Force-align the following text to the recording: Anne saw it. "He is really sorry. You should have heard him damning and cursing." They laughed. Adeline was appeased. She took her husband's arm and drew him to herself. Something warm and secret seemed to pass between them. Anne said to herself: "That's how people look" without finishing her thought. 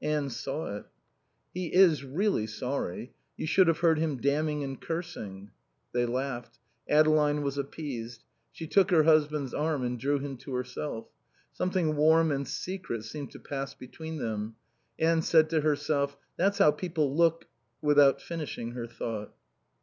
Anne 0.00 0.30
saw 0.30 0.74
it. 0.78 0.86
"He 1.52 1.66
is 1.66 2.02
really 2.04 2.46
sorry. 2.46 3.12
You 3.36 3.46
should 3.46 3.68
have 3.68 3.80
heard 3.80 3.98
him 3.98 4.16
damning 4.16 4.64
and 4.64 4.80
cursing." 4.80 5.50
They 5.92 6.06
laughed. 6.06 6.58
Adeline 6.88 7.42
was 7.42 7.58
appeased. 7.58 8.24
She 8.50 8.66
took 8.66 8.90
her 8.90 9.02
husband's 9.02 9.52
arm 9.52 9.84
and 9.84 10.00
drew 10.00 10.18
him 10.18 10.38
to 10.38 10.54
herself. 10.54 11.08
Something 11.52 11.96
warm 11.96 12.32
and 12.32 12.48
secret 12.48 13.04
seemed 13.04 13.30
to 13.32 13.38
pass 13.38 13.74
between 13.74 14.16
them. 14.16 14.56
Anne 14.98 15.20
said 15.20 15.50
to 15.50 15.60
herself: 15.60 16.16
"That's 16.38 16.56
how 16.56 16.70
people 16.70 17.14
look" 17.14 17.44
without 17.82 18.22
finishing 18.22 18.70
her 18.70 18.86
thought. 18.86 19.34